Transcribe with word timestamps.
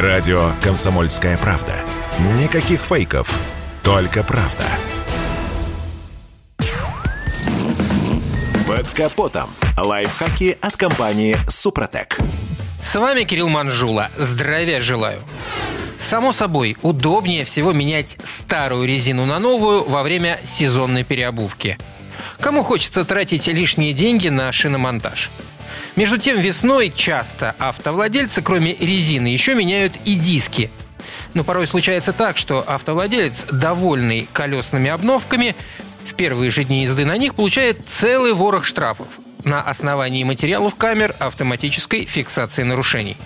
Радио 0.00 0.52
«Комсомольская 0.62 1.38
правда». 1.38 1.72
Никаких 2.38 2.80
фейков, 2.80 3.40
только 3.82 4.22
правда. 4.22 4.64
Под 8.66 8.86
капотом. 8.90 9.48
Лайфхаки 9.78 10.58
от 10.60 10.76
компании 10.76 11.38
«Супротек». 11.48 12.18
С 12.82 12.94
вами 12.96 13.24
Кирилл 13.24 13.48
Манжула. 13.48 14.10
Здравия 14.18 14.82
желаю. 14.82 15.20
Само 15.96 16.32
собой, 16.32 16.76
удобнее 16.82 17.44
всего 17.44 17.72
менять 17.72 18.18
старую 18.22 18.86
резину 18.86 19.24
на 19.24 19.38
новую 19.38 19.82
во 19.82 20.02
время 20.02 20.40
сезонной 20.44 21.04
переобувки. 21.04 21.78
Кому 22.38 22.62
хочется 22.62 23.06
тратить 23.06 23.48
лишние 23.48 23.94
деньги 23.94 24.28
на 24.28 24.52
шиномонтаж? 24.52 25.30
Между 25.96 26.18
тем, 26.18 26.38
весной 26.38 26.92
часто 26.94 27.54
автовладельцы, 27.58 28.42
кроме 28.42 28.74
резины, 28.74 29.28
еще 29.28 29.54
меняют 29.54 29.94
и 30.04 30.14
диски. 30.14 30.70
Но 31.34 31.44
порой 31.44 31.66
случается 31.66 32.12
так, 32.12 32.36
что 32.36 32.64
автовладелец, 32.66 33.46
довольный 33.46 34.28
колесными 34.32 34.90
обновками, 34.90 35.54
в 36.04 36.14
первые 36.14 36.50
же 36.50 36.64
дни 36.64 36.82
езды 36.82 37.04
на 37.04 37.16
них 37.16 37.34
получает 37.34 37.86
целый 37.86 38.32
ворох 38.32 38.64
штрафов 38.64 39.08
на 39.44 39.60
основании 39.60 40.24
материалов 40.24 40.74
камер 40.74 41.14
автоматической 41.18 42.06
фиксации 42.06 42.62
нарушений. 42.62 43.16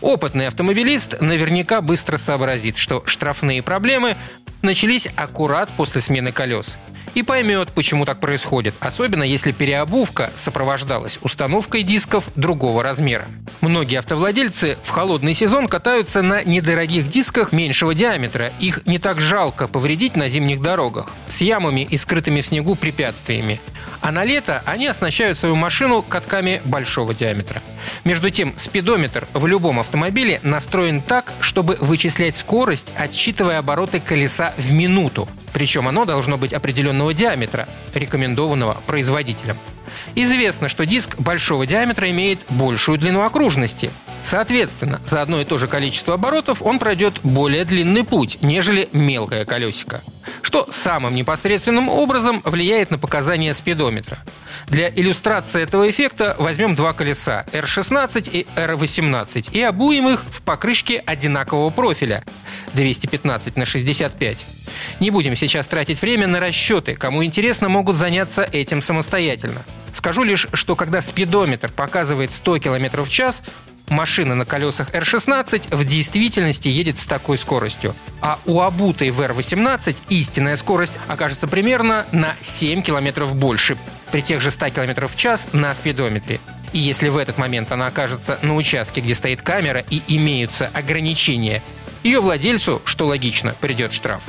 Опытный 0.00 0.46
автомобилист 0.46 1.20
наверняка 1.20 1.80
быстро 1.80 2.18
сообразит, 2.18 2.76
что 2.76 3.02
штрафные 3.06 3.62
проблемы 3.62 4.16
начались 4.62 5.08
аккурат 5.16 5.70
после 5.76 6.00
смены 6.00 6.32
колес– 6.32 6.78
и 7.14 7.22
поймет, 7.22 7.72
почему 7.72 8.04
так 8.04 8.20
происходит, 8.20 8.74
особенно 8.80 9.22
если 9.22 9.52
переобувка 9.52 10.30
сопровождалась 10.34 11.18
установкой 11.22 11.82
дисков 11.82 12.28
другого 12.34 12.82
размера. 12.82 13.26
Многие 13.60 13.98
автовладельцы 13.98 14.76
в 14.82 14.90
холодный 14.90 15.34
сезон 15.34 15.68
катаются 15.68 16.22
на 16.22 16.42
недорогих 16.42 17.08
дисках 17.08 17.52
меньшего 17.52 17.94
диаметра. 17.94 18.52
Их 18.60 18.84
не 18.86 18.98
так 18.98 19.20
жалко 19.20 19.68
повредить 19.68 20.16
на 20.16 20.28
зимних 20.28 20.60
дорогах 20.60 21.12
с 21.28 21.40
ямами 21.40 21.86
и 21.88 21.96
скрытыми 21.96 22.40
в 22.40 22.46
снегу 22.46 22.74
препятствиями. 22.74 23.60
А 24.00 24.12
на 24.12 24.24
лето 24.24 24.62
они 24.66 24.86
оснащают 24.86 25.38
свою 25.38 25.56
машину 25.56 26.02
катками 26.02 26.60
большого 26.64 27.14
диаметра. 27.14 27.62
Между 28.04 28.30
тем, 28.30 28.52
спидометр 28.56 29.26
в 29.32 29.46
любом 29.46 29.80
автомобиле 29.80 30.40
настроен 30.42 31.00
так, 31.00 31.32
чтобы 31.40 31.76
вычислять 31.80 32.36
скорость, 32.36 32.92
отсчитывая 32.96 33.58
обороты 33.58 34.00
колеса 34.00 34.52
в 34.58 34.74
минуту. 34.74 35.28
Причем 35.54 35.86
оно 35.86 36.04
должно 36.04 36.36
быть 36.36 36.52
определенного 36.52 37.14
диаметра, 37.14 37.68
рекомендованного 37.94 38.76
производителем. 38.86 39.56
Известно, 40.16 40.68
что 40.68 40.84
диск 40.84 41.18
большого 41.18 41.64
диаметра 41.64 42.10
имеет 42.10 42.40
большую 42.50 42.98
длину 42.98 43.22
окружности. 43.22 43.90
Соответственно, 44.24 45.00
за 45.04 45.22
одно 45.22 45.40
и 45.40 45.44
то 45.44 45.58
же 45.58 45.68
количество 45.68 46.14
оборотов 46.14 46.62
он 46.62 46.78
пройдет 46.78 47.20
более 47.22 47.64
длинный 47.64 48.04
путь, 48.04 48.38
нежели 48.40 48.88
мелкое 48.92 49.44
колесико 49.44 50.00
что 50.42 50.66
самым 50.70 51.14
непосредственным 51.14 51.88
образом 51.88 52.42
влияет 52.44 52.90
на 52.90 52.98
показания 52.98 53.52
спидометра. 53.54 54.18
Для 54.66 54.88
иллюстрации 54.88 55.62
этого 55.62 55.88
эффекта 55.90 56.36
возьмем 56.38 56.74
два 56.74 56.92
колеса 56.92 57.44
R16 57.52 58.30
и 58.30 58.46
R18 58.56 59.52
и 59.52 59.60
обуем 59.62 60.08
их 60.08 60.22
в 60.30 60.42
покрышке 60.42 61.02
одинакового 61.04 61.70
профиля 61.70 62.24
215 62.74 63.56
на 63.56 63.64
65. 63.64 64.46
Не 65.00 65.10
будем 65.10 65.36
сейчас 65.36 65.66
тратить 65.66 66.00
время 66.00 66.26
на 66.26 66.40
расчеты. 66.40 66.94
Кому 66.94 67.24
интересно, 67.24 67.68
могут 67.68 67.96
заняться 67.96 68.44
этим 68.44 68.80
самостоятельно. 68.80 69.62
Скажу 69.92 70.22
лишь, 70.22 70.48
что 70.52 70.76
когда 70.76 71.00
спидометр 71.00 71.70
показывает 71.70 72.32
100 72.32 72.58
км 72.58 73.02
в 73.02 73.08
час, 73.08 73.42
машина 73.88 74.34
на 74.34 74.44
колесах 74.44 74.90
R16 74.90 75.74
в 75.74 75.84
действительности 75.84 76.68
едет 76.68 76.98
с 76.98 77.06
такой 77.06 77.38
скоростью. 77.38 77.94
А 78.20 78.38
у 78.46 78.60
обутой 78.60 79.10
в 79.10 79.20
R18 79.20 80.02
истинная 80.08 80.56
скорость 80.56 80.94
окажется 81.08 81.48
примерно 81.48 82.06
на 82.12 82.34
7 82.40 82.82
км 82.82 83.26
больше 83.26 83.76
при 84.10 84.22
тех 84.22 84.40
же 84.40 84.50
100 84.50 84.70
км 84.70 85.06
в 85.06 85.16
час 85.16 85.48
на 85.52 85.74
спидометре. 85.74 86.40
И 86.72 86.78
если 86.78 87.08
в 87.08 87.16
этот 87.16 87.38
момент 87.38 87.70
она 87.72 87.86
окажется 87.86 88.38
на 88.42 88.56
участке, 88.56 89.00
где 89.00 89.14
стоит 89.14 89.42
камера 89.42 89.84
и 89.90 90.02
имеются 90.08 90.70
ограничения, 90.72 91.62
ее 92.02 92.20
владельцу, 92.20 92.82
что 92.84 93.06
логично, 93.06 93.54
придет 93.60 93.92
штраф. 93.92 94.22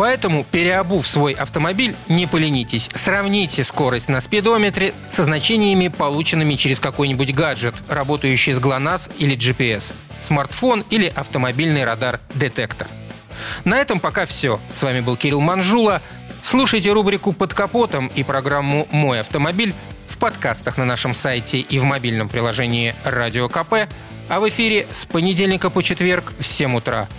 Поэтому, 0.00 0.44
переобув 0.50 1.06
свой 1.06 1.34
автомобиль, 1.34 1.94
не 2.08 2.26
поленитесь. 2.26 2.88
Сравните 2.94 3.62
скорость 3.64 4.08
на 4.08 4.22
спидометре 4.22 4.94
со 5.10 5.24
значениями, 5.24 5.88
полученными 5.88 6.54
через 6.54 6.80
какой-нибудь 6.80 7.34
гаджет, 7.34 7.74
работающий 7.86 8.54
с 8.54 8.58
GLONASS 8.58 9.12
или 9.18 9.36
GPS, 9.36 9.92
смартфон 10.22 10.86
или 10.88 11.12
автомобильный 11.14 11.84
радар-детектор. 11.84 12.88
На 13.66 13.76
этом 13.76 14.00
пока 14.00 14.24
все. 14.24 14.58
С 14.72 14.82
вами 14.82 15.00
был 15.00 15.18
Кирилл 15.18 15.42
Манжула. 15.42 16.00
Слушайте 16.42 16.92
рубрику 16.92 17.34
«Под 17.34 17.52
капотом» 17.52 18.10
и 18.14 18.22
программу 18.22 18.88
«Мой 18.92 19.20
автомобиль» 19.20 19.74
в 20.08 20.16
подкастах 20.16 20.78
на 20.78 20.86
нашем 20.86 21.14
сайте 21.14 21.58
и 21.58 21.78
в 21.78 21.84
мобильном 21.84 22.30
приложении 22.30 22.94
«Радио 23.04 23.50
КП», 23.50 23.86
а 24.30 24.40
в 24.40 24.48
эфире 24.48 24.86
с 24.90 25.04
понедельника 25.04 25.68
по 25.68 25.82
четверг 25.82 26.32
в 26.38 26.46
7 26.46 26.74
утра– 26.74 27.06